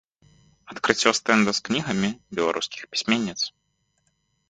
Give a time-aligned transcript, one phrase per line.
[0.73, 2.09] Адкрыццё стэнда з кнігамі
[2.39, 3.41] беларускіх пісьменніц.